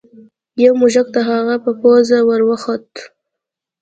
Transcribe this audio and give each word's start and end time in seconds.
یو 0.63 0.73
موږک 0.79 1.07
د 1.15 1.17
هغه 1.29 1.55
په 1.63 1.71
پوزه 1.79 2.19
ور 2.27 2.41
وخوت. 2.49 2.87